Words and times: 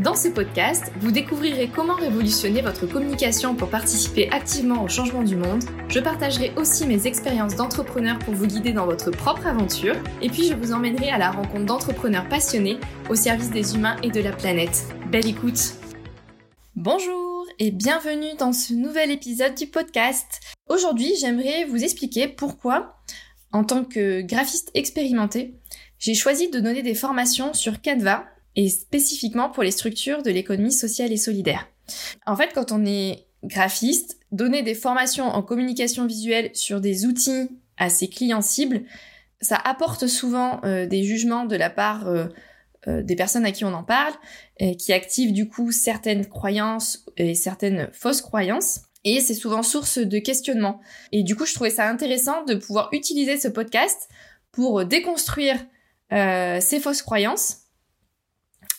Dans 0.00 0.14
ce 0.14 0.28
podcast, 0.28 0.92
vous 1.00 1.10
découvrirez 1.10 1.66
comment 1.66 1.96
révolutionner 1.96 2.62
votre 2.62 2.86
communication 2.86 3.56
pour 3.56 3.68
participer 3.68 4.30
activement 4.30 4.84
au 4.84 4.88
changement 4.88 5.24
du 5.24 5.34
monde. 5.34 5.64
Je 5.88 5.98
partagerai 5.98 6.52
aussi 6.56 6.86
mes 6.86 7.08
expériences 7.08 7.56
d'entrepreneur 7.56 8.16
pour 8.20 8.32
vous 8.32 8.46
guider 8.46 8.72
dans 8.72 8.86
votre 8.86 9.10
propre 9.10 9.48
aventure. 9.48 9.96
Et 10.22 10.28
puis 10.28 10.44
je 10.44 10.54
vous 10.54 10.70
emmènerai 10.70 11.10
à 11.10 11.18
la 11.18 11.32
rencontre 11.32 11.64
d'entrepreneurs 11.64 12.28
passionnés 12.28 12.78
au 13.10 13.16
service 13.16 13.50
des 13.50 13.74
humains 13.74 13.96
et 14.04 14.10
de 14.10 14.20
la 14.20 14.30
planète. 14.30 14.84
Belle 15.10 15.26
écoute 15.26 15.74
Bonjour 16.76 17.46
et 17.58 17.72
bienvenue 17.72 18.36
dans 18.38 18.52
ce 18.52 18.74
nouvel 18.74 19.10
épisode 19.10 19.56
du 19.56 19.66
podcast. 19.66 20.38
Aujourd'hui, 20.68 21.12
j'aimerais 21.20 21.64
vous 21.64 21.82
expliquer 21.82 22.28
pourquoi, 22.28 23.00
en 23.50 23.64
tant 23.64 23.82
que 23.82 24.20
graphiste 24.20 24.70
expérimenté, 24.74 25.56
j'ai 25.98 26.14
choisi 26.14 26.50
de 26.50 26.60
donner 26.60 26.82
des 26.82 26.94
formations 26.94 27.52
sur 27.52 27.82
Canva 27.82 28.26
et 28.58 28.68
spécifiquement 28.68 29.50
pour 29.50 29.62
les 29.62 29.70
structures 29.70 30.24
de 30.24 30.30
l'économie 30.32 30.72
sociale 30.72 31.12
et 31.12 31.16
solidaire. 31.16 31.68
En 32.26 32.34
fait, 32.34 32.50
quand 32.52 32.72
on 32.72 32.84
est 32.84 33.28
graphiste, 33.44 34.18
donner 34.32 34.64
des 34.64 34.74
formations 34.74 35.26
en 35.26 35.42
communication 35.42 36.06
visuelle 36.06 36.50
sur 36.54 36.80
des 36.80 37.06
outils 37.06 37.48
à 37.76 37.88
ses 37.88 38.08
clients 38.08 38.42
cibles, 38.42 38.82
ça 39.40 39.54
apporte 39.54 40.08
souvent 40.08 40.60
euh, 40.64 40.86
des 40.86 41.04
jugements 41.04 41.44
de 41.44 41.54
la 41.54 41.70
part 41.70 42.08
euh, 42.08 42.26
euh, 42.88 43.00
des 43.00 43.14
personnes 43.14 43.46
à 43.46 43.52
qui 43.52 43.64
on 43.64 43.72
en 43.74 43.84
parle, 43.84 44.14
qui 44.76 44.92
activent 44.92 45.32
du 45.32 45.48
coup 45.48 45.70
certaines 45.70 46.26
croyances 46.26 47.06
et 47.16 47.36
certaines 47.36 47.88
fausses 47.92 48.22
croyances. 48.22 48.80
Et 49.04 49.20
c'est 49.20 49.34
souvent 49.34 49.62
source 49.62 49.98
de 49.98 50.18
questionnement. 50.18 50.80
Et 51.12 51.22
du 51.22 51.36
coup, 51.36 51.46
je 51.46 51.54
trouvais 51.54 51.70
ça 51.70 51.88
intéressant 51.88 52.44
de 52.44 52.56
pouvoir 52.56 52.88
utiliser 52.90 53.36
ce 53.38 53.46
podcast 53.46 54.08
pour 54.50 54.84
déconstruire 54.84 55.64
ces 56.10 56.80
fausses 56.80 57.02
croyances 57.02 57.67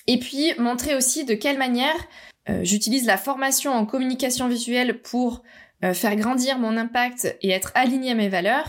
et 0.10 0.18
puis 0.18 0.56
montrer 0.58 0.96
aussi 0.96 1.24
de 1.24 1.36
quelle 1.36 1.60
manière 1.60 2.08
euh, 2.50 2.62
j'utilise 2.64 3.06
la 3.06 3.16
formation 3.16 3.74
en 3.74 3.86
communication 3.86 4.48
visuelle 4.48 5.04
pour 5.04 5.44
euh, 5.84 5.94
faire 5.94 6.16
grandir 6.16 6.58
mon 6.58 6.78
impact 6.78 7.38
et 7.44 7.52
être 7.52 7.72
aligné 7.76 8.14
à 8.14 8.16
mes 8.16 8.28
valeurs. 8.28 8.66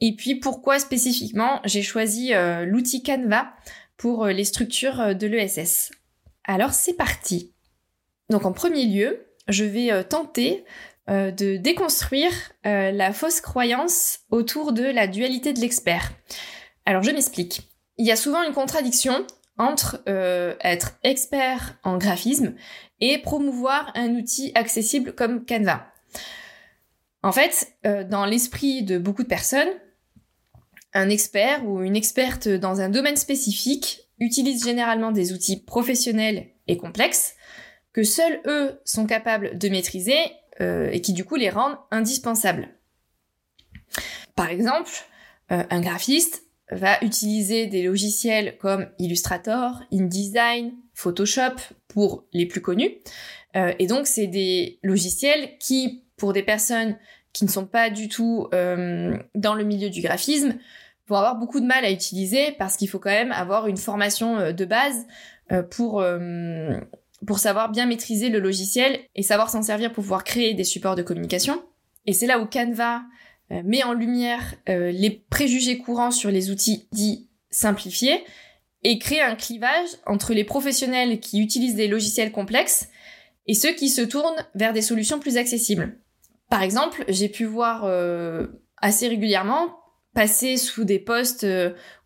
Et 0.00 0.14
puis 0.14 0.36
pourquoi 0.36 0.78
spécifiquement 0.78 1.60
j'ai 1.64 1.82
choisi 1.82 2.32
euh, 2.32 2.64
l'outil 2.64 3.02
Canva 3.02 3.52
pour 3.96 4.26
les 4.26 4.44
structures 4.44 5.16
de 5.16 5.26
l'ESS. 5.26 5.90
Alors 6.44 6.72
c'est 6.72 6.94
parti. 6.94 7.52
Donc 8.30 8.46
en 8.46 8.52
premier 8.52 8.84
lieu, 8.84 9.26
je 9.48 9.64
vais 9.64 10.04
tenter 10.04 10.64
de 11.08 11.56
déconstruire 11.56 12.30
la 12.62 13.12
fausse 13.12 13.40
croyance 13.40 14.20
autour 14.30 14.72
de 14.72 14.84
la 14.84 15.08
dualité 15.08 15.52
de 15.52 15.58
l'expert. 15.58 16.12
Alors 16.86 17.02
je 17.02 17.10
m'explique. 17.10 17.62
Il 17.96 18.06
y 18.06 18.12
a 18.12 18.16
souvent 18.16 18.44
une 18.44 18.52
contradiction 18.52 19.26
entre 19.58 20.02
euh, 20.08 20.54
être 20.62 20.98
expert 21.02 21.76
en 21.82 21.98
graphisme 21.98 22.54
et 23.00 23.18
promouvoir 23.18 23.92
un 23.94 24.14
outil 24.14 24.52
accessible 24.54 25.12
comme 25.14 25.44
Canva. 25.44 25.92
En 27.22 27.32
fait, 27.32 27.74
euh, 27.84 28.04
dans 28.04 28.24
l'esprit 28.24 28.84
de 28.84 28.98
beaucoup 28.98 29.24
de 29.24 29.28
personnes, 29.28 29.68
un 30.94 31.10
expert 31.10 31.66
ou 31.66 31.82
une 31.82 31.96
experte 31.96 32.48
dans 32.48 32.80
un 32.80 32.88
domaine 32.88 33.16
spécifique 33.16 34.08
utilise 34.20 34.64
généralement 34.64 35.12
des 35.12 35.32
outils 35.32 35.60
professionnels 35.60 36.48
et 36.66 36.76
complexes 36.76 37.34
que 37.92 38.04
seuls 38.04 38.40
eux 38.46 38.80
sont 38.84 39.06
capables 39.06 39.58
de 39.58 39.68
maîtriser 39.68 40.18
euh, 40.60 40.88
et 40.90 41.00
qui 41.00 41.12
du 41.12 41.24
coup 41.24 41.36
les 41.36 41.50
rendent 41.50 41.78
indispensables. 41.90 42.68
Par 44.36 44.50
exemple, 44.50 44.90
un 45.50 45.80
graphiste 45.80 46.47
va 46.70 47.02
utiliser 47.02 47.66
des 47.66 47.82
logiciels 47.82 48.56
comme 48.58 48.86
Illustrator, 48.98 49.82
InDesign, 49.92 50.72
Photoshop 50.94 51.56
pour 51.88 52.24
les 52.32 52.46
plus 52.46 52.60
connus. 52.60 52.90
Euh, 53.56 53.72
et 53.78 53.86
donc 53.86 54.06
c'est 54.06 54.26
des 54.26 54.78
logiciels 54.82 55.56
qui, 55.58 56.04
pour 56.16 56.32
des 56.32 56.42
personnes 56.42 56.96
qui 57.32 57.44
ne 57.44 57.50
sont 57.50 57.66
pas 57.66 57.90
du 57.90 58.08
tout 58.08 58.48
euh, 58.52 59.16
dans 59.34 59.54
le 59.54 59.64
milieu 59.64 59.90
du 59.90 60.02
graphisme, 60.02 60.54
vont 61.06 61.16
avoir 61.16 61.36
beaucoup 61.36 61.60
de 61.60 61.66
mal 61.66 61.84
à 61.84 61.90
utiliser 61.90 62.52
parce 62.58 62.76
qu'il 62.76 62.88
faut 62.88 62.98
quand 62.98 63.10
même 63.10 63.32
avoir 63.32 63.66
une 63.66 63.78
formation 63.78 64.38
euh, 64.38 64.52
de 64.52 64.64
base 64.64 65.06
pour 65.70 66.04
pour 67.26 67.38
savoir 67.38 67.70
bien 67.70 67.86
maîtriser 67.86 68.28
le 68.28 68.38
logiciel 68.38 69.00
et 69.14 69.22
savoir 69.22 69.50
s'en 69.50 69.62
servir 69.62 69.92
pour 69.92 70.02
pouvoir 70.02 70.24
créer 70.24 70.54
des 70.54 70.64
supports 70.64 70.94
de 70.94 71.02
communication. 71.02 71.62
Et 72.06 72.12
c'est 72.12 72.26
là 72.26 72.38
où 72.38 72.46
Canva 72.46 72.96
euh, 72.96 73.00
met 73.64 73.82
en 73.82 73.92
lumière 73.92 74.54
euh, 74.68 74.90
les 74.90 75.10
préjugés 75.10 75.78
courants 75.78 76.10
sur 76.10 76.30
les 76.30 76.50
outils 76.50 76.88
dits 76.92 77.28
simplifiés 77.50 78.24
et 78.82 78.98
crée 78.98 79.20
un 79.20 79.34
clivage 79.34 79.88
entre 80.06 80.34
les 80.34 80.44
professionnels 80.44 81.20
qui 81.20 81.40
utilisent 81.40 81.74
des 81.74 81.88
logiciels 81.88 82.32
complexes 82.32 82.88
et 83.46 83.54
ceux 83.54 83.72
qui 83.72 83.88
se 83.88 84.02
tournent 84.02 84.46
vers 84.54 84.72
des 84.72 84.82
solutions 84.82 85.18
plus 85.18 85.36
accessibles. 85.36 85.98
Par 86.50 86.62
exemple, 86.62 87.04
j'ai 87.08 87.28
pu 87.28 87.44
voir 87.44 87.84
euh, 87.84 88.46
assez 88.76 89.08
régulièrement 89.08 89.74
passer 90.14 90.56
sous 90.56 90.84
des 90.84 90.98
posts 90.98 91.46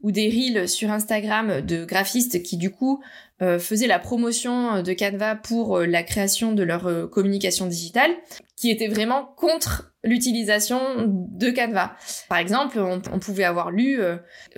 ou 0.02 0.10
des 0.10 0.28
reels 0.28 0.68
sur 0.68 0.90
Instagram 0.90 1.60
de 1.62 1.84
graphistes 1.84 2.42
qui 2.42 2.56
du 2.56 2.70
coup 2.70 3.00
euh, 3.00 3.31
faisaient 3.58 3.86
la 3.86 3.98
promotion 3.98 4.82
de 4.82 4.92
Canva 4.92 5.34
pour 5.34 5.78
euh, 5.78 5.86
la 5.86 6.02
création 6.02 6.52
de 6.52 6.62
leur 6.62 6.86
euh, 6.86 7.06
communication 7.06 7.66
digitale, 7.66 8.12
qui 8.56 8.70
était 8.70 8.88
vraiment 8.88 9.24
contre 9.36 9.92
l'utilisation 10.04 10.80
de 11.06 11.50
Canva. 11.50 11.96
Par 12.28 12.38
exemple, 12.38 12.78
on, 12.78 13.18
pouvait 13.18 13.44
avoir 13.44 13.70
lu 13.70 14.00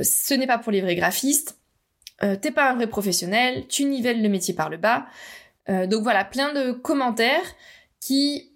ce 0.00 0.34
n'est 0.34 0.47
pas 0.47 0.59
pour 0.59 0.72
les 0.72 0.81
vrais 0.81 0.97
graphistes, 0.97 1.59
t'es 2.21 2.50
pas 2.50 2.71
un 2.71 2.75
vrai 2.77 2.87
professionnel, 2.87 3.67
tu 3.69 3.84
nivelles 3.84 4.22
le 4.22 4.31
métier 4.31 4.55
par 4.55 4.71
le 4.71 4.78
bas. 4.78 5.05
donc 5.69 6.03
voilà, 6.03 6.25
plein 6.25 6.55
de 6.55 6.72
commentaires 6.72 7.45
qui 8.01 8.53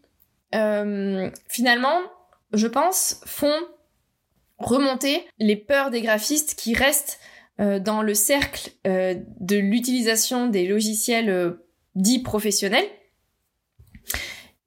finalement, 0.50 1.98
je 2.54 2.66
pense, 2.68 3.20
font 3.26 3.60
remonter 4.58 5.26
les 5.38 5.56
peurs 5.56 5.90
des 5.90 6.00
graphistes 6.00 6.54
qui 6.54 6.74
restent 6.74 7.20
euh, 7.60 7.80
dans 7.80 8.02
le 8.02 8.14
cercle 8.14 8.70
euh, 8.86 9.16
de 9.40 9.56
l'utilisation 9.56 10.46
des 10.46 10.68
logiciels 10.68 11.28
euh, 11.28 11.66
dits 11.96 12.20
professionnels 12.20 12.86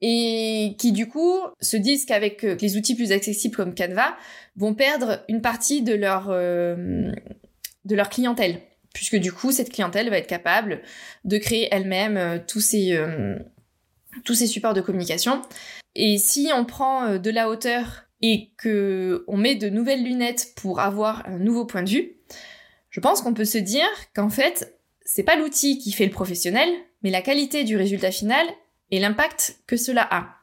et 0.02 0.75
qui 0.78 0.91
du 0.91 1.07
coup 1.07 1.40
se 1.62 1.78
disent 1.78 2.06
qu'avec 2.06 2.41
les 2.41 2.75
outils 2.75 2.96
plus 2.96 3.13
accessibles 3.13 3.56
comme 3.56 3.75
Canva 3.75 4.18
vont 4.57 4.74
perdre 4.74 5.24
une 5.30 5.41
partie 5.41 5.84
de 5.84 5.94
leur 5.94 6.30
de 6.30 7.16
leur 7.96 8.09
clientèle. 8.09 8.62
Puisque 8.96 9.18
du 9.18 9.31
coup 9.31 9.51
cette 9.51 9.72
clientèle 9.72 10.09
va 10.09 10.18
être 10.18 10.28
capable 10.28 10.81
de 11.24 11.38
créer 11.38 11.68
elle-même 11.72 12.41
tous 12.47 12.62
ces 12.62 13.00
tous 14.25 14.34
ces 14.34 14.47
supports 14.47 14.74
de 14.74 14.81
communication. 14.81 15.44
Et 15.94 16.18
si 16.18 16.50
on 16.51 16.66
prend 16.66 17.19
de 17.19 17.30
la 17.30 17.47
hauteur 17.47 18.06
et 18.24 18.50
que 18.57 19.24
on 19.28 19.38
met 19.38 19.53
de 19.53 19.69
nouvelles 19.69 20.03
lunettes 20.03 20.53
pour 20.56 20.80
avoir 20.80 21.28
un 21.28 21.38
nouveau 21.38 21.66
point 21.66 21.84
de 21.84 21.90
vue 21.91 22.18
je 22.91 23.00
pense 23.00 23.22
qu'on 23.22 23.34
peut 23.34 23.46
se 23.46 23.57
dire 23.57 23.88
qu'en 24.13 24.29
fait, 24.29 24.78
c'est 25.03 25.24
pas 25.24 25.38
l'outil 25.38 25.79
qui 25.79 25.91
fait 25.91 26.06
le 26.06 26.12
professionnel, 26.12 26.69
mais 27.02 27.09
la 27.09 27.22
qualité 27.22 27.63
du 27.63 27.75
résultat 27.75 28.12
final 28.12 28.46
et 28.92 29.00
l'impact 29.00 29.57
que 29.66 29.77
cela 29.77 30.07
a. 30.12 30.36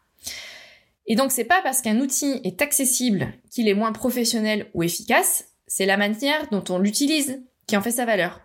Et 1.06 1.14
donc 1.14 1.31
c'est 1.31 1.44
pas 1.44 1.62
parce 1.62 1.81
qu'un 1.81 2.00
outil 2.00 2.40
est 2.44 2.61
accessible 2.61 3.32
qu'il 3.50 3.69
est 3.69 3.75
moins 3.75 3.93
professionnel 3.93 4.69
ou 4.75 4.82
efficace, 4.82 5.49
c'est 5.67 5.87
la 5.87 5.96
manière 5.96 6.49
dont 6.50 6.64
on 6.70 6.78
l'utilise 6.78 7.40
qui 7.67 7.76
en 7.76 7.82
fait 7.82 7.93
sa 7.93 8.06
valeur. 8.06 8.40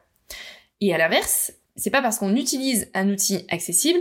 Et 0.81 0.93
à 0.93 0.97
l'inverse, 0.97 1.53
c'est 1.75 1.89
pas 1.89 2.01
parce 2.01 2.19
qu'on 2.19 2.35
utilise 2.35 2.89
un 2.93 3.09
outil 3.09 3.45
accessible 3.49 3.99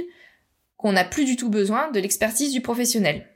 qu'on 0.76 0.92
n'a 0.92 1.04
plus 1.04 1.24
du 1.24 1.36
tout 1.36 1.48
besoin 1.48 1.90
de 1.92 2.00
l'expertise 2.00 2.52
du 2.52 2.60
professionnel. 2.60 3.28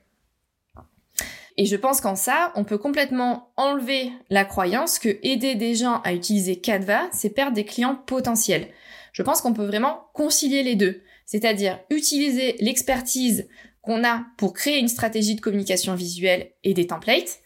Et 1.57 1.65
je 1.65 1.75
pense 1.75 2.01
qu'en 2.01 2.15
ça, 2.15 2.51
on 2.55 2.63
peut 2.63 2.77
complètement 2.77 3.51
enlever 3.57 4.11
la 4.29 4.45
croyance 4.45 4.99
que 4.99 5.17
aider 5.23 5.55
des 5.55 5.73
gens 5.75 6.01
à 6.03 6.13
utiliser 6.13 6.61
Canva, 6.61 7.09
c'est 7.11 7.31
perdre 7.31 7.55
des 7.55 7.65
clients 7.65 7.95
potentiels. 7.95 8.67
Je 9.11 9.23
pense 9.23 9.41
qu'on 9.41 9.53
peut 9.53 9.65
vraiment 9.65 10.05
concilier 10.13 10.61
les 10.61 10.75
deux. 10.75 11.01
C'est-à-dire 11.25 11.79
utiliser 11.89 12.55
l'expertise 12.59 13.47
qu'on 13.81 14.03
a 14.03 14.25
pour 14.37 14.53
créer 14.53 14.79
une 14.79 14.87
stratégie 14.87 15.35
de 15.35 15.41
communication 15.41 15.95
visuelle 15.95 16.51
et 16.63 16.73
des 16.73 16.87
templates, 16.87 17.39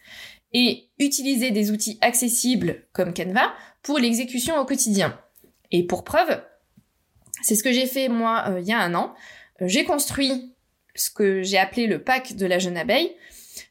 et 0.52 0.90
utiliser 0.98 1.50
des 1.50 1.70
outils 1.70 1.98
accessibles 2.00 2.84
comme 2.92 3.14
Canva 3.14 3.52
pour 3.82 3.98
l'exécution 3.98 4.58
au 4.58 4.64
quotidien. 4.64 5.18
Et 5.70 5.86
pour 5.86 6.04
preuve, 6.04 6.42
c'est 7.42 7.54
ce 7.54 7.62
que 7.62 7.72
j'ai 7.72 7.86
fait 7.86 8.08
moi 8.08 8.44
euh, 8.48 8.60
il 8.60 8.66
y 8.66 8.72
a 8.72 8.80
un 8.80 8.94
an. 8.94 9.14
Euh, 9.60 9.68
j'ai 9.68 9.84
construit 9.84 10.54
ce 10.94 11.10
que 11.10 11.42
j'ai 11.42 11.58
appelé 11.58 11.86
le 11.86 12.02
pack 12.02 12.36
de 12.36 12.46
la 12.46 12.58
jeune 12.58 12.76
abeille. 12.76 13.16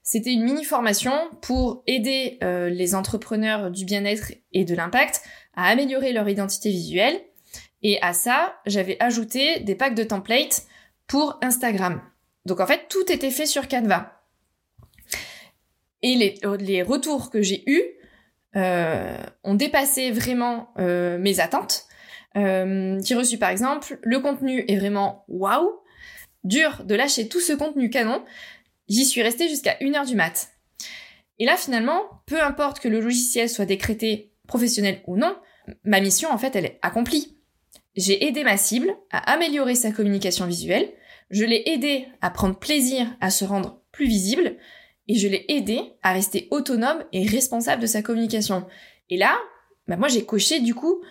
C'était 0.03 0.33
une 0.33 0.43
mini 0.43 0.63
formation 0.63 1.13
pour 1.41 1.83
aider 1.87 2.37
euh, 2.43 2.69
les 2.69 2.95
entrepreneurs 2.95 3.71
du 3.71 3.85
bien-être 3.85 4.33
et 4.53 4.65
de 4.65 4.75
l'impact 4.75 5.21
à 5.55 5.67
améliorer 5.67 6.13
leur 6.13 6.27
identité 6.29 6.69
visuelle. 6.69 7.19
Et 7.83 8.01
à 8.01 8.13
ça, 8.13 8.55
j'avais 8.65 8.97
ajouté 8.99 9.59
des 9.61 9.75
packs 9.75 9.95
de 9.95 10.03
templates 10.03 10.65
pour 11.07 11.37
Instagram. 11.41 12.01
Donc 12.45 12.59
en 12.59 12.67
fait, 12.67 12.87
tout 12.89 13.11
était 13.11 13.31
fait 13.31 13.45
sur 13.45 13.67
Canva. 13.67 14.21
Et 16.01 16.15
les, 16.15 16.39
les 16.59 16.81
retours 16.81 17.29
que 17.29 17.41
j'ai 17.41 17.63
eus 17.69 17.83
euh, 18.55 19.17
ont 19.43 19.53
dépassé 19.53 20.11
vraiment 20.11 20.73
euh, 20.77 21.17
mes 21.17 21.39
attentes. 21.39 21.85
Euh, 22.35 22.99
j'ai 23.03 23.15
reçu 23.15 23.37
par 23.37 23.49
exemple, 23.49 23.97
le 24.03 24.19
contenu 24.19 24.65
est 24.67 24.77
vraiment 24.77 25.25
waouh, 25.27 25.79
dur 26.43 26.83
de 26.83 26.95
lâcher 26.95 27.27
tout 27.27 27.39
ce 27.39 27.53
contenu 27.53 27.89
canon. 27.89 28.23
J'y 28.87 29.05
suis 29.05 29.21
restée 29.21 29.47
jusqu'à 29.47 29.75
1h 29.79 30.07
du 30.07 30.15
mat. 30.15 30.51
Et 31.39 31.45
là 31.45 31.57
finalement, 31.57 32.01
peu 32.25 32.41
importe 32.41 32.79
que 32.79 32.87
le 32.87 32.99
logiciel 32.99 33.49
soit 33.49 33.65
décrété 33.65 34.31
professionnel 34.47 35.01
ou 35.07 35.17
non, 35.17 35.35
ma 35.83 36.01
mission 36.01 36.29
en 36.31 36.37
fait 36.37 36.55
elle 36.55 36.65
est 36.65 36.79
accomplie. 36.81 37.37
J'ai 37.95 38.25
aidé 38.25 38.43
ma 38.43 38.57
cible 38.57 38.95
à 39.11 39.31
améliorer 39.31 39.75
sa 39.75 39.91
communication 39.91 40.45
visuelle, 40.45 40.91
je 41.29 41.45
l'ai 41.45 41.63
aidé 41.65 42.07
à 42.21 42.29
prendre 42.29 42.57
plaisir 42.57 43.07
à 43.21 43.29
se 43.31 43.45
rendre 43.45 43.81
plus 43.91 44.07
visible, 44.07 44.57
et 45.07 45.15
je 45.15 45.27
l'ai 45.27 45.45
aidé 45.49 45.93
à 46.03 46.13
rester 46.13 46.47
autonome 46.51 47.03
et 47.11 47.25
responsable 47.25 47.81
de 47.81 47.87
sa 47.87 48.01
communication. 48.01 48.65
Et 49.09 49.17
là, 49.17 49.37
bah 49.87 49.97
moi 49.97 50.07
j'ai 50.07 50.25
coché 50.25 50.59
du 50.59 50.73
coup 50.73 51.01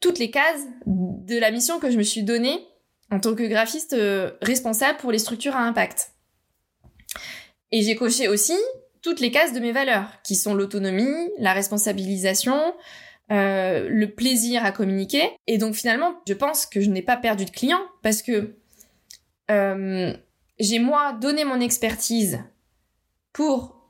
toutes 0.00 0.18
les 0.18 0.30
cases 0.30 0.62
de 0.86 1.38
la 1.38 1.50
mission 1.50 1.78
que 1.78 1.90
je 1.90 1.98
me 1.98 2.02
suis 2.02 2.22
donnée 2.22 2.66
en 3.10 3.20
tant 3.20 3.34
que 3.34 3.42
graphiste 3.42 3.92
euh, 3.92 4.32
responsable 4.42 4.98
pour 4.98 5.12
les 5.12 5.18
structures 5.18 5.56
à 5.56 5.60
impact. 5.60 6.12
Et 7.72 7.82
j'ai 7.82 7.96
coché 7.96 8.28
aussi 8.28 8.56
toutes 9.02 9.20
les 9.20 9.30
cases 9.30 9.52
de 9.52 9.60
mes 9.60 9.70
valeurs, 9.70 10.08
qui 10.24 10.34
sont 10.34 10.54
l'autonomie, 10.54 11.30
la 11.38 11.52
responsabilisation, 11.52 12.74
euh, 13.30 13.88
le 13.88 14.10
plaisir 14.10 14.64
à 14.64 14.72
communiquer. 14.72 15.30
Et 15.46 15.58
donc 15.58 15.74
finalement, 15.74 16.14
je 16.28 16.34
pense 16.34 16.66
que 16.66 16.80
je 16.80 16.90
n'ai 16.90 17.02
pas 17.02 17.16
perdu 17.16 17.44
de 17.44 17.50
clients 17.50 17.82
parce 18.02 18.22
que 18.22 18.56
euh, 19.50 20.12
j'ai 20.58 20.78
moi 20.80 21.12
donné 21.12 21.44
mon 21.44 21.60
expertise 21.60 22.40
pour, 23.32 23.80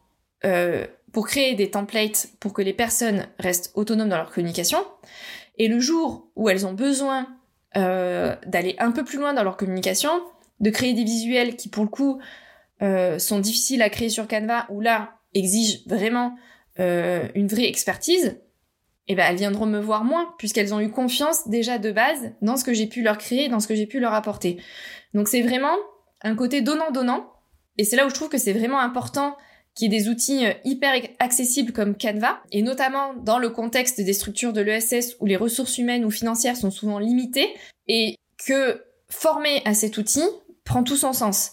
euh, 0.44 0.86
pour 1.12 1.26
créer 1.26 1.54
des 1.54 1.70
templates 1.70 2.28
pour 2.40 2.52
que 2.52 2.62
les 2.62 2.74
personnes 2.74 3.26
restent 3.38 3.72
autonomes 3.74 4.08
dans 4.10 4.18
leur 4.18 4.30
communication. 4.30 4.78
Et 5.56 5.68
le 5.68 5.80
jour 5.80 6.28
où 6.36 6.48
elles 6.48 6.66
ont 6.66 6.74
besoin 6.74 7.28
d'aller 7.74 8.74
un 8.78 8.90
peu 8.90 9.04
plus 9.04 9.18
loin 9.18 9.34
dans 9.34 9.42
leur 9.42 9.58
communication, 9.58 10.10
de 10.60 10.70
créer 10.70 10.94
des 10.94 11.04
visuels 11.04 11.56
qui 11.56 11.68
pour 11.68 11.84
le 11.84 11.90
coup 11.90 12.18
euh, 12.82 13.18
sont 13.18 13.38
difficiles 13.38 13.82
à 13.82 13.90
créer 13.90 14.08
sur 14.08 14.28
Canva, 14.28 14.66
ou 14.70 14.80
là 14.80 15.14
exigent 15.34 15.78
vraiment 15.86 16.36
euh, 16.78 17.28
une 17.34 17.46
vraie 17.46 17.68
expertise, 17.68 18.38
eh 19.08 19.14
ben 19.14 19.26
elles 19.28 19.36
viendront 19.36 19.66
me 19.66 19.78
voir 19.78 20.04
moins 20.04 20.34
puisqu'elles 20.38 20.74
ont 20.74 20.80
eu 20.80 20.90
confiance 20.90 21.48
déjà 21.48 21.78
de 21.78 21.92
base 21.92 22.32
dans 22.42 22.56
ce 22.56 22.64
que 22.64 22.74
j'ai 22.74 22.86
pu 22.86 23.02
leur 23.02 23.18
créer, 23.18 23.48
dans 23.48 23.60
ce 23.60 23.68
que 23.68 23.74
j'ai 23.74 23.86
pu 23.86 24.00
leur 24.00 24.14
apporter. 24.14 24.58
Donc 25.14 25.28
c'est 25.28 25.42
vraiment 25.42 25.76
un 26.22 26.34
côté 26.34 26.60
donnant-donnant 26.60 27.32
et 27.78 27.84
c'est 27.84 27.96
là 27.96 28.06
où 28.06 28.10
je 28.10 28.14
trouve 28.14 28.28
que 28.28 28.38
c'est 28.38 28.52
vraiment 28.52 28.80
important 28.80 29.36
qu'il 29.74 29.92
y 29.92 29.94
ait 29.94 29.98
des 30.00 30.08
outils 30.08 30.46
euh, 30.46 30.52
hyper 30.64 30.94
accessibles 31.18 31.72
comme 31.72 31.96
Canva, 31.96 32.40
et 32.50 32.62
notamment 32.62 33.14
dans 33.14 33.38
le 33.38 33.50
contexte 33.50 34.00
des 34.00 34.12
structures 34.14 34.54
de 34.54 34.62
l'ESS 34.62 35.16
où 35.20 35.26
les 35.26 35.36
ressources 35.36 35.76
humaines 35.78 36.04
ou 36.04 36.10
financières 36.10 36.56
sont 36.56 36.70
souvent 36.70 36.98
limitées, 36.98 37.54
et 37.86 38.16
que 38.46 38.82
former 39.10 39.62
à 39.66 39.74
cet 39.74 39.98
outil 39.98 40.24
prend 40.64 40.82
tout 40.82 40.96
son 40.96 41.12
sens. 41.12 41.52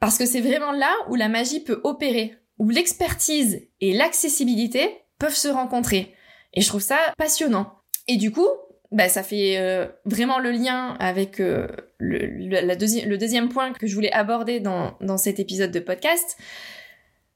Parce 0.00 0.18
que 0.18 0.26
c'est 0.26 0.40
vraiment 0.40 0.72
là 0.72 0.92
où 1.08 1.14
la 1.14 1.28
magie 1.28 1.60
peut 1.60 1.80
opérer, 1.84 2.36
où 2.58 2.68
l'expertise 2.68 3.68
et 3.80 3.92
l'accessibilité 3.92 4.98
peuvent 5.18 5.34
se 5.34 5.48
rencontrer. 5.48 6.14
Et 6.54 6.60
je 6.60 6.68
trouve 6.68 6.82
ça 6.82 6.98
passionnant. 7.16 7.72
Et 8.08 8.16
du 8.16 8.30
coup, 8.30 8.48
bah, 8.92 9.08
ça 9.08 9.22
fait 9.22 9.58
euh, 9.58 9.86
vraiment 10.04 10.38
le 10.38 10.50
lien 10.50 10.96
avec 11.00 11.40
euh, 11.40 11.66
le, 11.98 13.16
deuxième 13.16 13.48
point 13.48 13.72
que 13.72 13.86
je 13.86 13.94
voulais 13.94 14.12
aborder 14.12 14.60
dans, 14.60 14.96
dans 15.00 15.18
cet 15.18 15.40
épisode 15.40 15.72
de 15.72 15.80
podcast. 15.80 16.36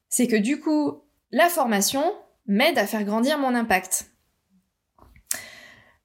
C'est 0.09 0.27
que 0.27 0.35
du 0.35 0.59
coup, 0.59 1.03
la 1.31 1.49
formation 1.49 2.03
m'aide 2.45 2.77
à 2.77 2.87
faire 2.87 3.03
grandir 3.03 3.37
mon 3.37 3.55
impact. 3.55 4.11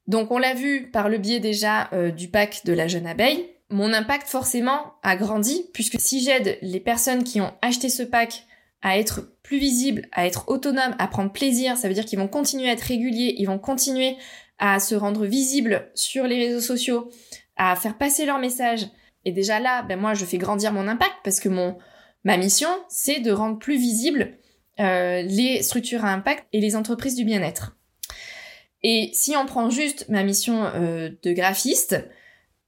Donc 0.06 0.30
on 0.30 0.38
l'a 0.38 0.54
vu 0.54 0.90
par 0.90 1.08
le 1.08 1.18
biais 1.18 1.40
déjà 1.40 1.88
euh, 1.92 2.10
du 2.10 2.28
pack 2.28 2.62
de 2.64 2.72
la 2.72 2.86
jeune 2.86 3.06
abeille, 3.06 3.48
mon 3.70 3.92
impact 3.92 4.28
forcément 4.28 4.94
a 5.02 5.16
grandi 5.16 5.66
puisque 5.72 6.00
si 6.00 6.20
j'aide 6.20 6.58
les 6.62 6.80
personnes 6.80 7.24
qui 7.24 7.40
ont 7.40 7.52
acheté 7.62 7.88
ce 7.88 8.02
pack 8.02 8.44
à 8.82 8.98
être 8.98 9.32
plus 9.42 9.58
visibles, 9.58 10.06
à 10.12 10.26
être 10.26 10.48
autonomes, 10.48 10.94
à 10.98 11.08
prendre 11.08 11.32
plaisir, 11.32 11.76
ça 11.76 11.88
veut 11.88 11.94
dire 11.94 12.04
qu'ils 12.04 12.18
vont 12.18 12.28
continuer 12.28 12.68
à 12.68 12.72
être 12.72 12.82
réguliers, 12.82 13.34
ils 13.38 13.46
vont 13.46 13.58
continuer 13.58 14.16
à 14.58 14.80
se 14.80 14.94
rendre 14.94 15.26
visibles 15.26 15.90
sur 15.94 16.26
les 16.26 16.46
réseaux 16.46 16.60
sociaux, 16.60 17.10
à 17.56 17.74
faire 17.76 17.98
passer 17.98 18.26
leur 18.26 18.38
message. 18.38 18.86
Et 19.24 19.32
déjà 19.32 19.60
là, 19.60 19.82
ben 19.82 19.98
moi, 19.98 20.14
je 20.14 20.24
fais 20.24 20.38
grandir 20.38 20.72
mon 20.72 20.88
impact 20.88 21.14
parce 21.24 21.40
que 21.40 21.48
mon 21.48 21.76
ma 22.24 22.36
mission, 22.36 22.68
c'est 22.88 23.20
de 23.20 23.30
rendre 23.30 23.58
plus 23.58 23.76
visibles 23.76 24.38
euh, 24.80 25.22
les 25.22 25.62
structures 25.62 26.04
à 26.04 26.12
impact 26.12 26.46
et 26.52 26.60
les 26.60 26.76
entreprises 26.76 27.14
du 27.14 27.24
bien-être. 27.24 27.76
Et 28.82 29.10
si 29.14 29.36
on 29.36 29.46
prend 29.46 29.70
juste 29.70 30.08
ma 30.08 30.22
mission 30.22 30.64
euh, 30.64 31.10
de 31.22 31.32
graphiste, 31.32 32.04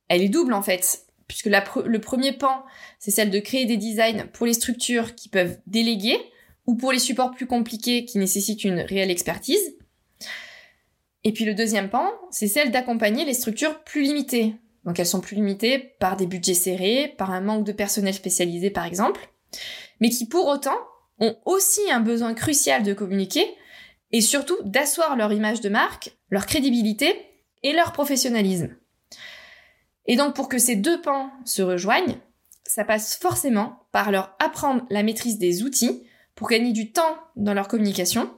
elle 0.09 0.23
est 0.23 0.29
double 0.29 0.53
en 0.53 0.63
fait, 0.63 1.07
puisque 1.27 1.47
le 1.47 1.99
premier 1.99 2.33
pan, 2.33 2.65
c'est 2.99 3.11
celle 3.11 3.31
de 3.31 3.39
créer 3.39 3.67
des 3.67 3.77
designs 3.77 4.27
pour 4.33 4.47
les 4.47 4.55
structures 4.55 5.15
qui 5.15 5.29
peuvent 5.29 5.59
déléguer 5.67 6.19
ou 6.67 6.75
pour 6.75 6.93
les 6.93 6.99
supports 6.99 7.31
plus 7.31 7.47
compliqués 7.47 8.05
qui 8.05 8.19
nécessitent 8.19 8.65
une 8.65 8.81
réelle 8.81 9.11
expertise. 9.11 9.77
Et 11.25 11.33
puis 11.33 11.45
le 11.45 11.55
deuxième 11.55 11.91
pan, 11.91 12.11
c'est 12.31 12.49
celle 12.49 12.71
d'accompagner 12.71 13.25
les 13.25 13.35
structures 13.35 13.83
plus 13.85 14.03
limitées. 14.03 14.55
Donc 14.85 14.99
elles 14.99 15.07
sont 15.07 15.21
plus 15.21 15.35
limitées 15.35 15.79
par 15.99 16.17
des 16.17 16.27
budgets 16.27 16.55
serrés, 16.55 17.15
par 17.19 17.31
un 17.31 17.41
manque 17.41 17.65
de 17.65 17.73
personnel 17.73 18.15
spécialisé 18.15 18.71
par 18.71 18.87
exemple, 18.87 19.29
mais 20.01 20.09
qui 20.09 20.27
pour 20.27 20.47
autant 20.47 20.79
ont 21.21 21.37
aussi 21.45 21.91
un 21.91 22.01
besoin 22.01 22.33
crucial 22.35 22.83
de 22.83 22.95
communiquer 22.95 23.45
et 24.13 24.21
surtout 24.21 24.57
d'asseoir 24.65 25.17
leur 25.17 25.33
image 25.33 25.61
de 25.61 25.69
marque, 25.69 26.17
leur 26.31 26.47
crédibilité 26.47 27.15
et 27.63 27.73
leur 27.73 27.93
professionnalisme. 27.93 28.77
Et 30.09 30.17
donc 30.17 30.35
pour 30.35 30.49
que 30.49 30.59
ces 30.59 30.75
deux 30.75 31.01
pans 31.01 31.31
se 31.45 31.63
rejoignent, 31.63 32.19
ça 32.65 32.85
passe 32.85 33.17
forcément 33.17 33.87
par 33.93 34.11
leur 34.11 34.35
apprendre 34.41 34.85
la 34.91 35.03
maîtrise 35.03 35.39
des 35.39 35.63
outils 35.63 36.03
pour 36.35 36.49
gagner 36.49 36.73
du 36.73 36.93
temps 36.93 37.17
dans 37.37 37.55
leur 37.55 37.69
communication 37.69 38.31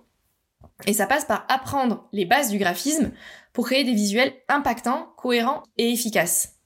et 0.87 0.93
ça 0.93 1.07
passe 1.07 1.25
par 1.25 1.47
apprendre 1.49 2.09
les 2.13 2.25
bases 2.25 2.51
du 2.51 2.59
graphisme 2.59 3.13
pour 3.53 3.67
créer 3.67 3.85
des 3.85 3.95
visuels 3.95 4.33
impactants, 4.49 5.13
cohérents 5.17 5.63
et 5.77 5.91
efficaces. 5.91 6.57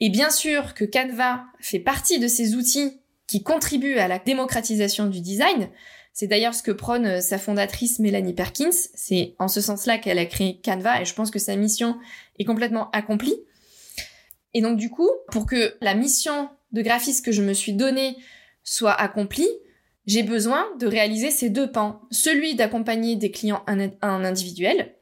Et 0.00 0.10
bien 0.10 0.30
sûr 0.30 0.74
que 0.74 0.84
Canva 0.84 1.44
fait 1.60 1.78
partie 1.78 2.18
de 2.18 2.28
ces 2.28 2.54
outils 2.54 3.00
qui 3.26 3.42
contribuent 3.42 3.98
à 3.98 4.08
la 4.08 4.18
démocratisation 4.18 5.06
du 5.06 5.20
design. 5.20 5.68
C'est 6.12 6.26
d'ailleurs 6.26 6.54
ce 6.54 6.62
que 6.62 6.70
prône 6.70 7.20
sa 7.20 7.38
fondatrice 7.38 7.98
Mélanie 7.98 8.34
Perkins. 8.34 8.70
C'est 8.94 9.34
en 9.38 9.48
ce 9.48 9.60
sens-là 9.60 9.98
qu'elle 9.98 10.18
a 10.18 10.26
créé 10.26 10.60
Canva 10.64 11.00
et 11.00 11.04
je 11.04 11.14
pense 11.14 11.30
que 11.30 11.38
sa 11.38 11.56
mission 11.56 11.98
est 12.38 12.44
complètement 12.44 12.90
accomplie. 12.90 13.36
Et 14.54 14.62
donc 14.62 14.76
du 14.76 14.90
coup, 14.90 15.10
pour 15.30 15.46
que 15.46 15.76
la 15.80 15.94
mission 15.94 16.48
de 16.72 16.82
graphiste 16.82 17.24
que 17.24 17.32
je 17.32 17.42
me 17.42 17.52
suis 17.52 17.72
donnée 17.72 18.16
soit 18.62 18.92
accomplie, 18.92 19.48
j'ai 20.06 20.22
besoin 20.22 20.66
de 20.78 20.86
réaliser 20.86 21.30
ces 21.30 21.50
deux 21.50 21.70
pans. 21.70 22.00
Celui 22.10 22.54
d'accompagner 22.54 23.16
des 23.16 23.30
clients 23.30 23.64
en 23.66 24.24
individuel 24.24 24.94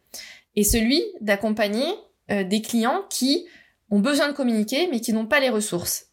et 0.57 0.65
celui 0.65 1.03
d'accompagner 1.21 1.87
euh, 2.31 2.45
des 2.45 2.61
clients 2.61 3.05
qui 3.09 3.47
ont 3.91 4.01
besoin 4.01 4.29
de 4.29 4.35
communiquer 4.35 4.89
mais 4.91 5.01
qui 5.01 5.13
n'ont 5.13 5.27
pas 5.27 5.41
les 5.41 5.51
ressources. 5.51 6.07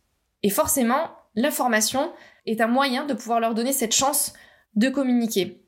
Et 0.43 0.49
forcément, 0.49 1.09
la 1.35 1.51
formation 1.51 2.11
est 2.45 2.61
un 2.61 2.67
moyen 2.67 3.05
de 3.05 3.13
pouvoir 3.13 3.39
leur 3.39 3.53
donner 3.53 3.73
cette 3.73 3.93
chance 3.93 4.33
de 4.75 4.89
communiquer. 4.89 5.61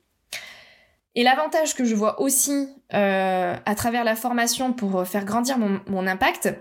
Et 1.14 1.24
l'avantage 1.24 1.74
que 1.74 1.84
je 1.84 1.94
vois 1.94 2.20
aussi 2.20 2.68
euh, 2.94 3.56
à 3.64 3.74
travers 3.74 4.04
la 4.04 4.14
formation 4.14 4.72
pour 4.72 5.06
faire 5.06 5.24
grandir 5.24 5.58
mon 5.58 6.06
impact, 6.06 6.54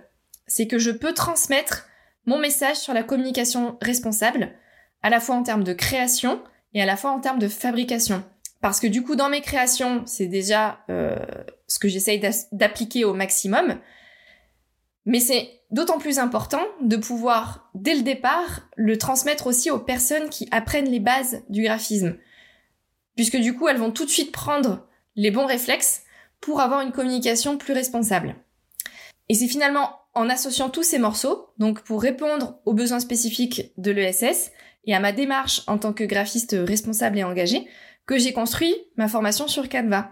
c'est 0.47 0.67
que 0.67 0.79
je 0.79 0.91
peux 0.91 1.13
transmettre 1.13 1.87
mon 2.25 2.39
message 2.39 2.77
sur 2.77 2.93
la 2.93 3.03
communication 3.03 3.77
responsable 3.81 4.51
à 5.01 5.09
la 5.09 5.19
fois 5.19 5.35
en 5.35 5.43
termes 5.43 5.63
de 5.63 5.73
création 5.73 6.41
et 6.73 6.81
à 6.81 6.85
la 6.85 6.97
fois 6.97 7.11
en 7.11 7.19
termes 7.19 7.39
de 7.39 7.47
fabrication. 7.47 8.23
Parce 8.61 8.79
que 8.79 8.87
du 8.87 9.03
coup, 9.03 9.15
dans 9.15 9.29
mes 9.29 9.41
créations, 9.41 10.03
c'est 10.05 10.27
déjà 10.27 10.79
euh, 10.89 11.15
ce 11.67 11.79
que 11.79 11.87
j'essaye 11.87 12.21
d'appliquer 12.51 13.05
au 13.05 13.13
maximum. 13.13 13.79
Mais 15.05 15.19
c'est 15.19 15.49
d'autant 15.71 15.99
plus 15.99 16.19
important 16.19 16.61
de 16.81 16.97
pouvoir, 16.97 17.69
dès 17.75 17.95
le 17.95 18.01
départ, 18.01 18.67
le 18.75 18.97
transmettre 18.97 19.47
aussi 19.47 19.69
aux 19.69 19.79
personnes 19.79 20.29
qui 20.29 20.47
apprennent 20.51 20.89
les 20.89 20.99
bases 20.99 21.43
du 21.49 21.63
graphisme. 21.63 22.17
Puisque 23.15 23.37
du 23.37 23.55
coup, 23.55 23.67
elles 23.67 23.77
vont 23.77 23.91
tout 23.91 24.05
de 24.05 24.09
suite 24.09 24.31
prendre 24.31 24.87
les 25.15 25.31
bons 25.31 25.45
réflexes 25.45 26.03
pour 26.41 26.61
avoir 26.61 26.81
une 26.81 26.91
communication 26.91 27.57
plus 27.57 27.73
responsable. 27.73 28.35
Et 29.29 29.33
c'est 29.33 29.47
finalement 29.47 29.91
en 30.17 30.29
associant 30.29 30.69
tous 30.69 30.83
ces 30.83 30.97
morceaux, 30.97 31.49
donc 31.59 31.81
pour 31.81 32.01
répondre 32.01 32.59
aux 32.65 32.73
besoins 32.73 32.99
spécifiques 32.99 33.71
de 33.77 33.91
l'ESS 33.91 34.51
et 34.85 34.95
à 34.95 34.99
ma 34.99 35.11
démarche 35.11 35.61
en 35.67 35.77
tant 35.77 35.93
que 35.93 36.03
graphiste 36.03 36.55
responsable 36.57 37.19
et 37.19 37.23
engagé, 37.23 37.67
que 38.07 38.17
j'ai 38.17 38.33
construit 38.33 38.75
ma 38.95 39.07
formation 39.07 39.47
sur 39.47 39.69
Canva 39.69 40.09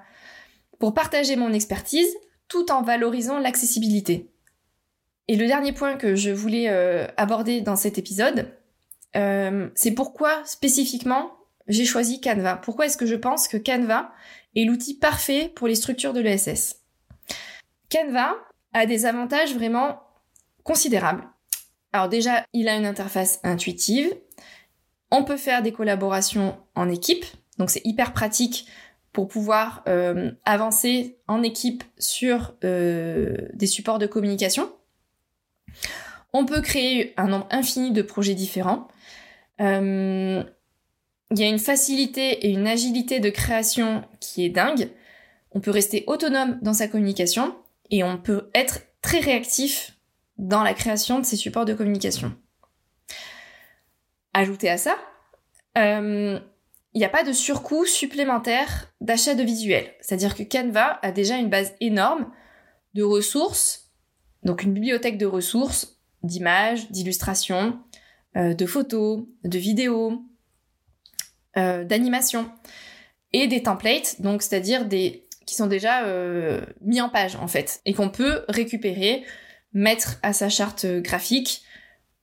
pour 0.80 0.94
partager 0.94 1.36
mon 1.36 1.54
expertise 1.54 2.14
tout 2.48 2.72
en 2.72 2.84
valorisant 2.84 3.40
l'accessibilité. 3.40 4.32
Et 5.28 5.38
le 5.38 5.48
dernier 5.48 5.72
point 5.72 5.96
que 5.96 6.16
je 6.16 6.30
voulais 6.30 6.70
euh, 6.70 7.08
aborder 7.18 7.62
dans 7.62 7.76
cet 7.76 7.98
épisode, 7.98 8.54
euh, 9.16 9.70
c'est 9.74 9.92
pourquoi 9.92 10.46
spécifiquement 10.46 11.32
j'ai 11.68 11.86
choisi 11.86 12.22
Canva. 12.22 12.58
Pourquoi 12.58 12.86
est-ce 12.86 12.98
que 12.98 13.08
je 13.08 13.16
pense 13.16 13.48
que 13.48 13.58
Canva 13.58 14.12
est 14.56 14.66
l'outil 14.66 15.00
parfait 15.00 15.52
pour 15.56 15.68
les 15.68 15.74
structures 15.74 16.14
de 16.14 16.22
l'ESS 16.22 16.82
Canva 17.90 18.36
a 18.76 18.86
des 18.86 19.06
avantages 19.06 19.56
vraiment 19.56 20.02
considérables. 20.64 21.24
Alors 21.94 22.10
déjà, 22.10 22.46
il 22.54 22.68
a 22.68 22.76
une 22.76 22.86
interface 22.86 23.40
intuitive. 23.44 24.14
On 25.12 25.24
peut 25.24 25.38
faire 25.38 25.64
des 25.64 25.72
collaborations 25.72 26.58
en 26.76 26.90
équipe, 26.90 27.26
donc 27.58 27.70
c'est 27.70 27.86
hyper 27.86 28.12
pratique 28.12 28.68
pour 29.14 29.30
pouvoir 29.30 29.82
euh, 29.88 30.32
avancer 30.44 31.18
en 31.28 31.42
équipe 31.42 31.86
sur 31.98 32.54
euh, 32.66 33.38
des 33.54 33.66
supports 33.66 33.98
de 33.98 34.08
communication. 34.08 34.70
On 36.34 36.46
peut 36.46 36.60
créer 36.60 37.14
un 37.16 37.28
nombre 37.28 37.48
infini 37.52 37.92
de 37.92 38.02
projets 38.02 38.36
différents. 38.36 38.90
Euh, 39.62 40.44
il 41.32 41.40
y 41.40 41.44
a 41.44 41.48
une 41.48 41.60
facilité 41.60 42.46
et 42.46 42.50
une 42.50 42.68
agilité 42.68 43.22
de 43.22 43.30
création 43.30 44.04
qui 44.20 44.44
est 44.44 44.50
dingue. 44.50 44.90
On 45.52 45.62
peut 45.62 45.72
rester 45.72 46.04
autonome 46.08 46.60
dans 46.62 46.74
sa 46.74 46.90
communication 46.90 47.56
et 47.90 48.04
on 48.04 48.18
peut 48.18 48.50
être 48.54 48.82
très 49.02 49.20
réactif 49.20 49.98
dans 50.38 50.64
la 50.64 50.74
création 50.74 51.20
de 51.20 51.26
ces 51.26 51.38
supports 51.38 51.66
de 51.66 51.74
communication. 51.74 52.36
Ajouté 54.34 54.70
à 54.70 54.78
ça, 54.78 54.98
euh, 55.78 56.40
il 56.94 57.00
n'y 57.00 57.06
a 57.06 57.10
pas 57.10 57.24
de 57.24 57.34
surcoût 57.34 57.86
supplémentaire 57.86 58.92
d'achat 59.02 59.36
de 59.36 59.44
visuels. 59.44 59.94
C'est-à-dire 60.02 60.36
que 60.36 60.44
Canva 60.44 61.00
a 61.02 61.12
déjà 61.12 61.38
une 61.38 61.50
base 61.50 61.74
énorme 61.80 62.32
de 62.94 63.04
ressources, 63.04 63.92
donc 64.44 64.64
une 64.64 64.74
bibliothèque 64.74 65.18
de 65.18 65.26
ressources, 65.26 66.00
d'images, 66.24 66.90
d'illustrations, 66.92 67.80
euh, 68.38 68.54
de 68.54 68.66
photos, 68.66 69.24
de 69.44 69.58
vidéos, 69.58 70.24
euh, 71.58 71.84
d'animations 71.84 72.52
et 73.32 73.48
des 73.48 73.64
templates, 73.64 74.22
donc 74.22 74.42
c'est-à-dire 74.42 74.86
des 74.86 75.25
qui 75.46 75.56
sont 75.56 75.68
déjà 75.68 76.06
euh, 76.06 76.62
mis 76.82 77.02
en 77.02 77.10
page 77.10 77.36
en 77.36 77.48
fait 77.48 77.82
et 77.86 77.94
qu'on 77.94 78.10
peut 78.10 78.44
récupérer, 78.48 79.24
mettre 79.74 80.20
à 80.24 80.34
sa 80.34 80.50
charte 80.50 80.86
graphique, 80.86 81.64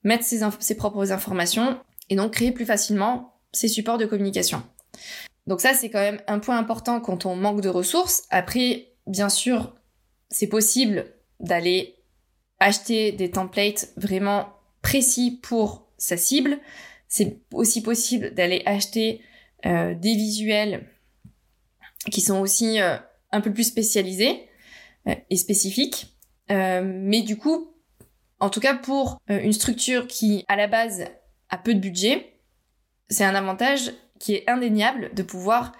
mettre 0.04 0.24
ses, 0.24 0.40
ses 0.60 0.76
propres 0.76 1.12
informations 1.12 1.78
et 2.10 2.16
donc 2.16 2.32
créer 2.32 2.52
plus 2.52 2.66
facilement 2.66 3.40
ces 3.52 3.68
supports 3.68 3.98
de 3.98 4.06
communication. 4.06 4.62
Donc 5.46 5.60
ça, 5.60 5.74
c'est 5.74 5.90
quand 5.90 6.00
même 6.00 6.20
un 6.26 6.38
point 6.38 6.58
important 6.58 7.00
quand 7.00 7.26
on 7.26 7.36
manque 7.36 7.60
de 7.60 7.68
ressources. 7.68 8.24
Après, 8.30 8.92
bien 9.06 9.28
sûr, 9.28 9.74
c'est 10.30 10.46
possible 10.46 11.06
d'aller 11.40 11.96
acheter 12.60 13.12
des 13.12 13.30
templates 13.30 13.88
vraiment 13.96 14.48
précis 14.82 15.40
pour 15.42 15.88
sa 15.98 16.16
cible. 16.16 16.58
C'est 17.08 17.40
aussi 17.52 17.82
possible 17.82 18.32
d'aller 18.34 18.62
acheter 18.66 19.20
euh, 19.66 19.94
des 19.94 20.14
visuels 20.14 20.88
qui 22.10 22.20
sont 22.20 22.40
aussi 22.40 22.80
euh, 22.80 22.96
un 23.32 23.40
peu 23.40 23.52
plus 23.52 23.64
spécialisés 23.64 24.48
euh, 25.08 25.14
et 25.30 25.36
spécifiques. 25.36 26.16
mais 26.48 27.22
du 27.22 27.36
coup, 27.36 27.74
en 28.40 28.50
tout 28.50 28.60
cas 28.60 28.74
pour 28.74 29.18
une 29.28 29.52
structure 29.52 30.06
qui, 30.06 30.44
à 30.48 30.56
la 30.56 30.66
base, 30.66 31.04
a 31.48 31.58
peu 31.58 31.74
de 31.74 31.80
budget, 31.80 32.34
c'est 33.08 33.24
un 33.24 33.34
avantage 33.34 33.92
qui 34.18 34.34
est 34.34 34.48
indéniable 34.48 35.10
de 35.14 35.22
pouvoir 35.22 35.72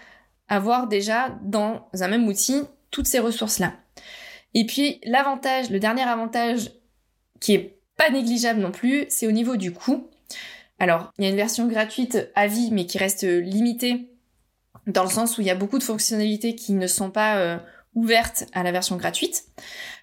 avoir 0.48 0.86
déjà 0.86 1.38
dans 1.42 1.88
un 1.92 2.08
même 2.08 2.26
outil 2.26 2.62
toutes 2.90 3.06
ces 3.06 3.18
ressources-là. 3.18 3.74
Et 4.54 4.66
puis 4.66 5.00
l'avantage, 5.04 5.70
le 5.70 5.78
dernier 5.80 6.02
avantage 6.02 6.70
qui 7.40 7.54
est 7.54 7.78
pas 7.96 8.10
négligeable 8.10 8.60
non 8.60 8.70
plus, 8.70 9.06
c'est 9.08 9.26
au 9.26 9.32
niveau 9.32 9.56
du 9.56 9.72
coût. 9.72 10.08
Alors, 10.78 11.12
il 11.18 11.24
y 11.24 11.26
a 11.26 11.30
une 11.30 11.36
version 11.36 11.68
gratuite 11.68 12.30
à 12.34 12.46
vie, 12.46 12.70
mais 12.72 12.86
qui 12.86 12.98
reste 12.98 13.24
limitée 13.24 14.11
dans 14.86 15.04
le 15.04 15.10
sens 15.10 15.38
où 15.38 15.40
il 15.40 15.46
y 15.46 15.50
a 15.50 15.54
beaucoup 15.54 15.78
de 15.78 15.84
fonctionnalités 15.84 16.54
qui 16.54 16.72
ne 16.72 16.86
sont 16.86 17.10
pas 17.10 17.36
euh, 17.36 17.58
ouvertes 17.94 18.44
à 18.52 18.62
la 18.62 18.72
version 18.72 18.96
gratuite. 18.96 19.44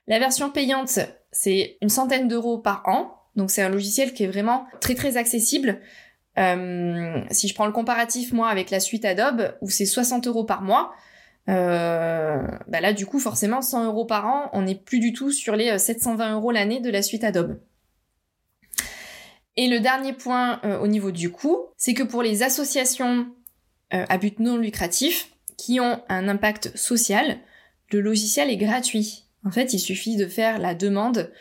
La 0.08 0.20
version 0.20 0.50
payante, 0.50 1.00
c'est 1.32 1.78
une 1.82 1.90
centaine 1.90 2.28
d'euros 2.28 2.58
par 2.58 2.84
an. 2.86 3.16
Donc 3.36 3.52
c'est 3.52 3.62
un 3.62 3.70
logiciel 3.70 4.14
qui 4.14 4.24
est 4.24 4.28
vraiment 4.28 4.66
très 4.82 4.96
très 4.96 5.18
accessible. 5.18 5.80
Euh, 6.38 7.22
si 7.32 7.48
je 7.48 7.54
prends 7.54 7.66
le 7.66 7.72
comparatif, 7.72 8.34
moi, 8.34 8.50
avec 8.50 8.70
la 8.70 8.80
suite 8.80 9.06
Adobe, 9.06 9.56
où 9.62 9.70
c'est 9.70 9.86
60 9.86 10.28
euros 10.28 10.46
par 10.46 10.62
mois, 10.62 10.94
euh, 11.50 12.42
bah 12.68 12.80
là, 12.80 12.94
du 12.94 13.06
coup, 13.06 13.20
forcément, 13.20 13.62
100 13.62 13.86
euros 13.86 14.06
par 14.06 14.28
an, 14.28 14.50
on 14.54 14.62
n'est 14.62 14.76
plus 14.76 15.00
du 15.00 15.14
tout 15.14 15.32
sur 15.32 15.56
les 15.56 15.78
720 15.78 16.30
euh, 16.30 16.34
euros 16.36 16.52
l'année 16.52 16.80
de 16.80 16.90
la 16.90 17.02
suite 17.02 17.24
Adobe. 17.24 17.60
Et 19.58 19.68
le 19.68 19.80
dernier 19.80 20.14
point 20.14 20.62
au 20.80 20.88
niveau 20.88 21.12
du 21.12 21.32
coût, 21.32 21.58
c'est 21.76 21.94
que 21.94 22.04
pour 22.04 22.24
les 22.24 22.44
associations 22.44 23.28
à 23.92 24.18
but 24.18 24.40
non 24.40 24.58
lucratif 24.58 25.32
qui 25.58 25.80
ont 25.80 26.02
un 26.10 26.28
impact 26.28 26.76
social, 26.78 27.38
le 27.92 28.02
logiciel 28.02 28.50
est 28.50 28.58
gratuit. 28.58 29.26
En 29.46 29.52
fait, 29.52 29.74
il 29.74 29.80
suffit 29.80 30.16
de 30.16 30.28
faire 30.28 30.60
la 30.60 30.76
demande 30.76 31.32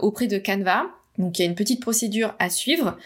auprès 0.00 0.26
de 0.26 0.38
Canva. 0.38 0.86
Donc, 1.18 1.38
il 1.38 1.42
y 1.42 1.44
a 1.46 1.48
une 1.48 1.54
petite 1.54 1.80
procédure 1.80 2.34
à 2.38 2.50
suivre. 2.50 2.98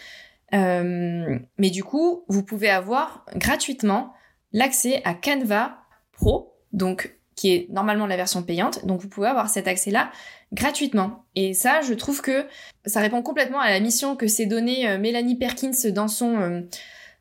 Euh, 0.53 1.39
mais 1.57 1.69
du 1.69 1.83
coup, 1.83 2.23
vous 2.27 2.43
pouvez 2.43 2.69
avoir 2.69 3.25
gratuitement 3.35 4.13
l'accès 4.51 5.01
à 5.05 5.13
Canva 5.13 5.77
Pro, 6.11 6.53
donc 6.73 7.15
qui 7.35 7.53
est 7.53 7.67
normalement 7.69 8.05
la 8.05 8.17
version 8.17 8.43
payante. 8.43 8.85
Donc 8.85 9.01
vous 9.01 9.07
pouvez 9.07 9.27
avoir 9.27 9.49
cet 9.49 9.67
accès-là 9.67 10.11
gratuitement. 10.51 11.23
Et 11.35 11.53
ça, 11.53 11.81
je 11.81 11.93
trouve 11.93 12.21
que 12.21 12.45
ça 12.85 12.99
répond 12.99 13.21
complètement 13.21 13.59
à 13.59 13.69
la 13.69 13.79
mission 13.79 14.15
que 14.15 14.27
s'est 14.27 14.45
donnée 14.45 14.87
euh, 14.89 14.99
Mélanie 14.99 15.35
Perkins 15.35 15.89
dans 15.91 16.09
son 16.09 16.39
euh, 16.39 16.61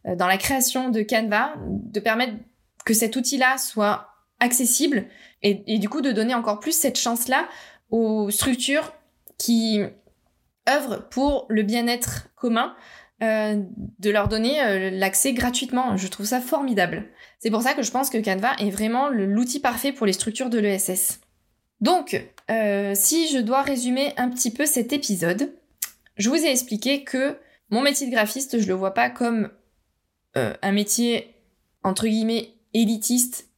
dans 0.05 0.27
la 0.27 0.39
création 0.39 0.89
de 0.89 1.03
Canva, 1.03 1.55
de 1.59 2.01
permettre 2.01 2.35
que 2.85 2.95
cet 2.95 3.17
outil-là 3.17 3.59
soit 3.59 4.09
accessible 4.41 5.05
et, 5.43 5.79
du 5.79 5.89
coup 5.89 6.01
de 6.01 6.13
donner 6.13 6.35
encore 6.35 6.61
plus 6.61 6.73
cette 6.73 6.99
chance-là 6.99 7.49
aux 7.91 8.31
structures 8.31 8.93
qui 9.39 9.81
œuvrent 10.69 11.09
pour 11.09 11.47
le 11.49 11.63
bien-être 11.63 12.29
commun 12.37 12.75
euh, 13.23 13.63
de 13.99 14.11
leur 14.11 14.29
donner 14.29 14.63
euh, 14.63 14.91
l'accès 14.91 15.33
gratuitement. 15.33 15.97
Je 15.97 16.09
trouve 16.09 16.27
ça 16.27 16.41
formidable. 16.41 17.05
C'est 17.39 17.51
pour 17.51 17.63
ça 17.63 17.75
que 17.75 17.83
je 17.83 17.91
pense 17.91 18.11
que 18.11 18.19
Canva 18.19 18.53
est 18.59 18.71
vraiment 18.71 19.09
l'outil 19.09 19.61
parfait 19.61 19.93
pour 19.93 20.07
les 20.07 20.13
structures 20.13 20.51
de 20.51 20.59
l'ESS. 20.59 21.21
Donc, 21.81 22.23
euh, 22.51 22.93
si 22.95 23.29
je 23.29 23.39
dois 23.39 23.63
résumer 23.63 24.13
un 24.17 24.29
petit 24.29 24.51
peu 24.51 24.67
cet 24.67 24.93
épisode, 24.93 25.53
je 26.17 26.29
vous 26.29 26.37
ai 26.37 26.51
expliqué 26.51 27.05
que 27.05 27.37
mon 27.71 27.81
métier 27.83 28.07
de 28.07 28.13
graphiste, 28.13 28.61
je 28.61 28.67
le 28.67 28.75
vois 28.75 28.95
pas 28.95 29.09
comme 29.09 29.51
un 30.35 30.73
métier 30.73 31.35
entre 31.83 32.07
guillemets 32.07 32.55
élitiste 32.75 33.49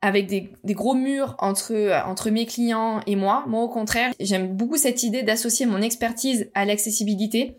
avec 0.00 0.26
des, 0.26 0.50
gros 0.74 0.94
murs 0.94 1.36
entre, 1.38 2.02
entre 2.06 2.30
mes 2.30 2.46
clients 2.46 3.00
et 3.06 3.16
moi. 3.16 3.44
Moi, 3.46 3.62
au 3.62 3.68
contraire, 3.68 4.12
j'aime 4.20 4.56
beaucoup 4.56 4.76
cette 4.76 5.02
idée 5.02 5.22
d'associer 5.22 5.66
mon 5.66 5.82
expertise 5.82 6.50
à 6.54 6.64
l'accessibilité 6.64 7.56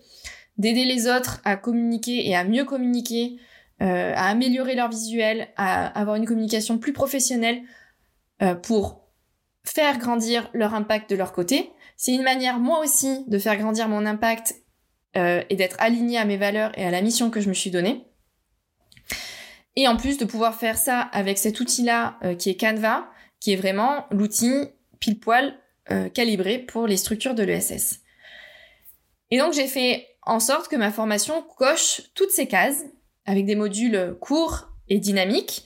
d'aider 0.60 0.86
les 0.86 1.08
autres 1.08 1.42
à 1.46 1.56
communiquer 1.56 2.28
et 2.28 2.36
à 2.36 2.44
mieux 2.44 2.66
communiquer, 2.66 3.40
euh, 3.82 4.14
à 4.14 4.28
améliorer 4.28 4.76
leur 4.76 4.90
visuel, 4.90 5.48
à 5.56 5.88
avoir 6.00 6.18
une 6.18 6.26
communication 6.26 6.78
plus 6.78 6.94
professionnelle 6.94 7.62
euh, 8.44 8.54
pour 8.54 9.08
faire 9.64 9.98
grandir 9.98 10.50
leur 10.54 10.76
impact 10.76 11.10
de 11.10 11.16
leur 11.16 11.32
côté. 11.32 11.72
C'est 11.96 12.14
une 12.14 12.24
manière 12.24 12.60
moi 12.60 12.80
aussi 12.82 13.24
de 13.28 13.40
faire 13.40 13.58
grandir 13.58 13.88
mon 13.88 14.06
impact 14.06 14.56
euh, 15.18 15.44
et 15.50 15.56
d'être 15.56 15.76
aligné 15.80 16.18
à 16.18 16.26
mes 16.26 16.38
valeurs 16.38 16.72
et 16.78 16.86
à 16.86 16.92
la 16.92 17.02
mission 17.02 17.30
que 17.30 17.42
je 17.42 17.50
me 17.50 17.54
suis 17.54 17.72
donnée. 17.72 18.06
Et 19.76 19.88
en 19.88 19.98
plus 19.98 20.18
de 20.18 20.26
pouvoir 20.26 20.56
faire 20.56 20.78
ça 20.78 21.00
avec 21.00 21.38
cet 21.38 21.60
outil-là 21.60 22.20
qui 22.38 22.50
est 22.50 22.60
Canva, 22.60 23.10
qui 23.40 23.54
est 23.54 23.56
vraiment 23.56 24.06
l'outil 24.12 24.66
pile 25.00 25.20
poil 25.20 25.58
calibré 26.14 26.60
pour 26.60 26.86
les 26.86 26.98
structures 26.98 27.34
de 27.34 27.44
l'ESS. 27.44 28.02
Et 29.32 29.38
donc 29.38 29.54
j'ai 29.54 29.68
fait 29.68 30.08
en 30.24 30.42
sorte 30.42 30.68
que 30.68 30.76
ma 30.76 30.92
formation 30.92 31.44
coche 31.58 32.02
toutes 32.14 32.32
ces 32.32 32.48
cases 32.48 32.84
avec 33.26 33.46
des 33.46 33.56
modules 33.56 34.18
courts 34.20 34.70
et 34.90 35.00
dynamiques 35.00 35.64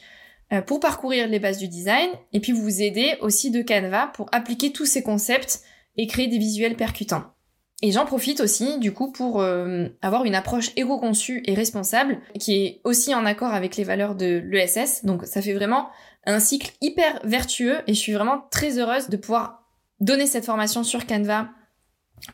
euh, 0.52 0.62
pour 0.62 0.80
parcourir 0.80 1.28
les 1.28 1.40
bases 1.40 1.58
du 1.58 1.68
design 1.68 2.10
et 2.32 2.40
puis 2.40 2.52
vous 2.52 2.82
aider 2.82 3.16
aussi 3.22 3.50
de 3.50 3.62
Canva 3.62 4.12
pour 4.14 4.28
appliquer 4.32 4.72
tous 4.72 4.86
ces 4.86 5.02
concepts 5.02 5.64
et 5.98 6.06
créer 6.08 6.28
des 6.28 6.38
visuels 6.38 6.76
percutants. 6.76 7.33
Et 7.86 7.92
j'en 7.92 8.06
profite 8.06 8.40
aussi 8.40 8.80
du 8.80 8.94
coup 8.94 9.12
pour 9.12 9.42
euh, 9.42 9.90
avoir 10.02 10.24
une 10.24 10.36
approche 10.36 10.72
éco-conçue 10.78 11.44
et 11.46 11.54
responsable 11.54 12.18
qui 12.40 12.56
est 12.56 12.82
aussi 12.86 13.14
en 13.14 13.26
accord 13.26 13.54
avec 13.54 13.76
les 13.76 13.84
valeurs 13.84 14.16
de 14.16 14.42
l'ESS. 14.50 15.04
Donc 15.04 15.26
ça 15.26 15.42
fait 15.42 15.52
vraiment 15.52 15.90
un 16.26 16.40
cycle 16.40 16.72
hyper 16.80 17.20
vertueux 17.26 17.80
et 17.86 17.94
je 17.94 18.00
suis 18.00 18.14
vraiment 18.14 18.48
très 18.50 18.80
heureuse 18.80 19.10
de 19.10 19.18
pouvoir 19.18 19.66
donner 20.00 20.28
cette 20.28 20.46
formation 20.46 20.86
sur 20.86 21.06
Canva 21.06 21.50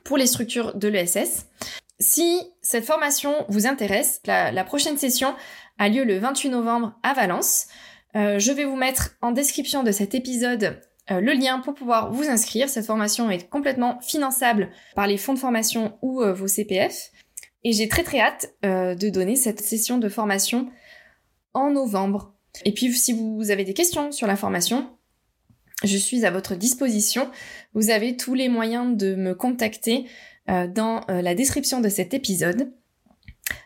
pour 0.04 0.18
les 0.18 0.28
structures 0.28 0.76
de 0.76 0.88
l'ESS. 0.88 1.48
Si 2.00 2.44
cette 2.62 2.86
formation 2.86 3.34
vous 3.50 3.66
intéresse, 3.66 4.22
la, 4.26 4.64
prochaine 4.64 5.00
session 5.00 5.34
a 5.80 5.90
lieu 5.90 6.04
le 6.04 6.20
28 6.20 6.50
novembre 6.50 6.94
à 7.02 7.16
Valence. 7.16 7.66
Euh, 8.16 8.38
je 8.38 8.52
vais 8.52 8.66
vous 8.66 8.76
mettre 8.76 9.16
en 9.24 9.32
description 9.32 9.82
de 9.82 9.92
cet 9.92 10.14
épisode 10.14 10.80
euh, 11.12 11.22
le 11.22 11.34
lien 11.34 11.60
pour 11.60 11.74
pouvoir 11.74 12.12
vous 12.12 12.28
inscrire. 12.30 12.70
Cette 12.70 12.86
formation 12.86 13.30
est 13.30 13.50
complètement 13.50 14.00
finançable 14.02 14.70
par 14.96 15.08
les 15.08 15.18
fonds 15.18 15.34
de 15.34 15.40
formation 15.40 15.98
ou 16.02 16.22
euh, 16.22 16.34
vos 16.34 16.48
CPF. 16.48 17.12
Et 17.64 17.74
j'ai 17.74 17.90
très 17.90 18.04
très 18.04 18.22
hâte 18.22 18.56
de 18.64 19.10
donner 19.10 19.36
cette 19.36 19.60
session 19.60 19.98
de 19.98 20.08
formation 20.08 20.70
en 21.54 21.72
novembre. 21.72 22.34
Et 22.64 22.74
puis 22.74 22.94
si 22.94 23.12
vous 23.12 23.52
avez 23.52 23.66
des 23.66 23.74
questions 23.74 24.14
sur 24.14 24.28
la 24.28 24.38
formation, 24.38 24.90
je 25.84 25.98
suis 25.98 26.26
à 26.26 26.32
votre 26.32 26.56
disposition. 26.56 27.30
Vous 27.74 27.90
avez 27.90 28.18
tous 28.18 28.34
les 28.34 28.50
moyens 28.50 28.98
de 28.98 29.16
me 29.16 29.34
contacter 29.34 30.06
euh, 30.50 30.68
dans 30.68 31.02
euh, 31.10 31.22
la 31.22 31.36
description 31.36 31.80
de 31.80 31.90
cet 31.90 32.14
épisode. 32.14 32.72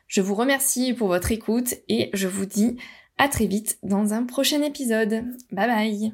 Je 0.08 0.22
vous 0.22 0.36
remercie 0.36 0.94
pour 0.94 1.08
votre 1.08 1.32
écoute 1.32 1.76
et 1.88 2.10
je 2.14 2.28
vous 2.28 2.46
dis 2.46 2.78
à 3.18 3.28
très 3.30 3.48
vite 3.48 3.78
dans 3.84 4.14
un 4.14 4.24
prochain 4.24 4.62
épisode. 4.62 5.24
Bye 5.52 5.68
bye 5.68 6.14